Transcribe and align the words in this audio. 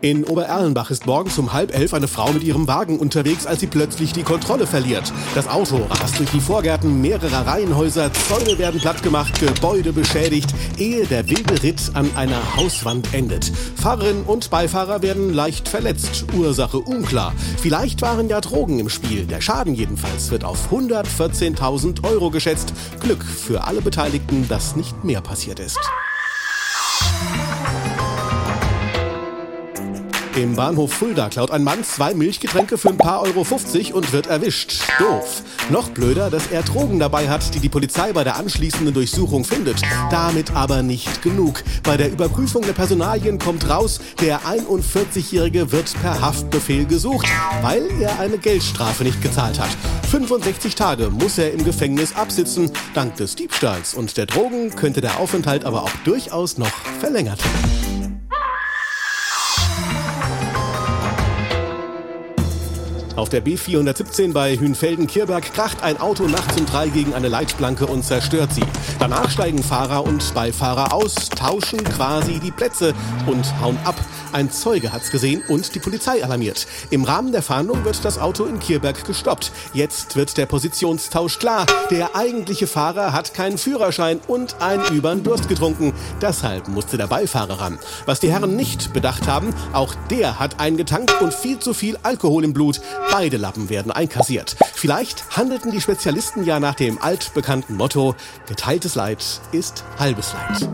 In 0.00 0.22
Obererlenbach 0.22 0.92
ist 0.92 1.06
morgens 1.06 1.38
um 1.38 1.52
halb 1.52 1.74
elf 1.74 1.92
eine 1.92 2.06
Frau 2.06 2.32
mit 2.32 2.44
ihrem 2.44 2.68
Wagen 2.68 3.00
unterwegs, 3.00 3.46
als 3.46 3.58
sie 3.58 3.66
plötzlich 3.66 4.12
die 4.12 4.22
Kontrolle 4.22 4.64
verliert. 4.64 5.12
Das 5.34 5.48
Auto 5.48 5.86
rast 5.90 6.20
durch 6.20 6.30
die 6.30 6.40
Vorgärten 6.40 7.00
mehrerer 7.00 7.48
Reihenhäuser, 7.48 8.12
Zäune 8.12 8.58
werden 8.58 8.80
plattgemacht, 8.80 9.40
Gebäude 9.40 9.92
beschädigt, 9.92 10.54
ehe 10.76 11.04
der 11.04 11.28
wilde 11.28 11.64
Ritt 11.64 11.90
an 11.94 12.08
einer 12.14 12.56
Hauswand 12.56 13.12
endet. 13.12 13.50
Fahrerin 13.74 14.22
und 14.22 14.50
Beifahrer 14.50 15.02
werden 15.02 15.34
leicht 15.34 15.68
verletzt, 15.68 16.26
Ursache 16.32 16.78
unklar. 16.78 17.32
Vielleicht 17.60 18.00
waren 18.00 18.28
ja 18.28 18.40
Drogen 18.40 18.78
im 18.78 18.90
Spiel. 18.90 19.26
Der 19.26 19.40
Schaden 19.40 19.74
jedenfalls 19.74 20.30
wird 20.30 20.44
auf 20.44 20.70
114.000 20.70 22.04
Euro 22.04 22.30
geschätzt. 22.30 22.72
Glück 23.00 23.24
für 23.24 23.64
alle 23.64 23.80
Beteiligten, 23.80 24.46
dass 24.46 24.76
nicht 24.76 25.02
mehr 25.02 25.22
passiert 25.22 25.58
ist. 25.58 25.80
Im 30.38 30.54
Bahnhof 30.54 30.92
Fulda 30.92 31.30
klaut 31.30 31.50
ein 31.50 31.64
Mann 31.64 31.82
zwei 31.82 32.14
Milchgetränke 32.14 32.78
für 32.78 32.90
ein 32.90 32.96
paar 32.96 33.22
Euro 33.22 33.42
50 33.42 33.92
und 33.92 34.12
wird 34.12 34.28
erwischt. 34.28 34.84
Doof. 35.00 35.42
Noch 35.68 35.88
blöder, 35.88 36.30
dass 36.30 36.46
er 36.46 36.62
Drogen 36.62 37.00
dabei 37.00 37.28
hat, 37.28 37.56
die 37.56 37.58
die 37.58 37.68
Polizei 37.68 38.12
bei 38.12 38.22
der 38.22 38.36
anschließenden 38.36 38.94
Durchsuchung 38.94 39.44
findet. 39.44 39.82
Damit 40.12 40.54
aber 40.54 40.84
nicht 40.84 41.22
genug. 41.22 41.64
Bei 41.82 41.96
der 41.96 42.12
Überprüfung 42.12 42.62
der 42.62 42.72
Personalien 42.72 43.40
kommt 43.40 43.68
raus, 43.68 43.98
der 44.20 44.42
41-Jährige 44.42 45.72
wird 45.72 45.92
per 46.00 46.20
Haftbefehl 46.20 46.86
gesucht, 46.86 47.26
weil 47.62 47.82
er 48.00 48.20
eine 48.20 48.38
Geldstrafe 48.38 49.02
nicht 49.02 49.20
gezahlt 49.20 49.58
hat. 49.58 49.70
65 50.08 50.76
Tage 50.76 51.10
muss 51.10 51.36
er 51.38 51.52
im 51.52 51.64
Gefängnis 51.64 52.14
absitzen. 52.14 52.70
Dank 52.94 53.16
des 53.16 53.34
Diebstahls 53.34 53.92
und 53.92 54.16
der 54.16 54.26
Drogen 54.26 54.70
könnte 54.70 55.00
der 55.00 55.18
Aufenthalt 55.18 55.64
aber 55.64 55.82
auch 55.82 55.96
durchaus 56.04 56.58
noch 56.58 56.70
verlängert 57.00 57.42
werden. 57.42 57.87
Auf 63.18 63.30
der 63.30 63.44
B417 63.44 64.32
bei 64.32 64.56
Hünfelden-Kirberg 64.56 65.52
kracht 65.52 65.82
ein 65.82 66.00
Auto 66.00 66.28
nachts 66.28 66.56
um 66.56 66.66
drei 66.66 66.86
gegen 66.86 67.14
eine 67.14 67.26
Leitplanke 67.26 67.84
und 67.84 68.04
zerstört 68.04 68.52
sie. 68.54 68.62
Danach 69.00 69.28
steigen 69.28 69.60
Fahrer 69.60 70.04
und 70.04 70.32
Beifahrer 70.34 70.92
aus, 70.94 71.28
tauschen 71.28 71.82
quasi 71.82 72.38
die 72.38 72.52
Plätze 72.52 72.94
und 73.26 73.44
hauen 73.60 73.76
ab. 73.82 73.96
Ein 74.30 74.52
Zeuge 74.52 74.92
hat's 74.92 75.10
gesehen 75.10 75.42
und 75.48 75.74
die 75.74 75.80
Polizei 75.80 76.22
alarmiert. 76.22 76.68
Im 76.90 77.02
Rahmen 77.02 77.32
der 77.32 77.42
Fahndung 77.42 77.84
wird 77.84 78.04
das 78.04 78.18
Auto 78.18 78.44
in 78.44 78.60
Kirberg 78.60 79.04
gestoppt. 79.04 79.50
Jetzt 79.72 80.14
wird 80.14 80.36
der 80.36 80.46
Positionstausch 80.46 81.40
klar. 81.40 81.66
Der 81.90 82.14
eigentliche 82.14 82.68
Fahrer 82.68 83.12
hat 83.12 83.34
keinen 83.34 83.58
Führerschein 83.58 84.20
und 84.28 84.60
einen 84.60 84.84
übern 84.94 85.24
Durst 85.24 85.48
getrunken. 85.48 85.92
Deshalb 86.22 86.68
musste 86.68 86.96
der 86.96 87.08
Beifahrer 87.08 87.60
ran. 87.60 87.80
Was 88.06 88.20
die 88.20 88.30
Herren 88.30 88.54
nicht 88.54 88.92
bedacht 88.92 89.26
haben, 89.26 89.52
auch 89.72 89.96
der 90.08 90.38
hat 90.38 90.60
eingetankt 90.60 91.20
und 91.20 91.34
viel 91.34 91.58
zu 91.58 91.74
viel 91.74 91.98
Alkohol 92.04 92.44
im 92.44 92.52
Blut. 92.52 92.80
Beide 93.10 93.36
Lappen 93.36 93.68
werden 93.68 93.90
einkassiert. 93.90 94.56
Vielleicht 94.74 95.36
handelten 95.36 95.70
die 95.70 95.80
Spezialisten 95.80 96.44
ja 96.44 96.60
nach 96.60 96.74
dem 96.74 97.00
altbekannten 97.00 97.76
Motto, 97.76 98.14
geteiltes 98.46 98.94
Leid 98.94 99.24
ist 99.52 99.84
halbes 99.98 100.32
Leid. 100.32 100.68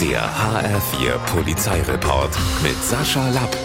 Der 0.00 0.22
HR4 0.22 1.18
Polizeireport 1.26 2.36
mit 2.62 2.76
Sascha 2.84 3.28
Lapp. 3.30 3.56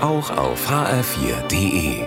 Auch 0.00 0.30
auf 0.30 0.70
hr4.de. 0.70 2.06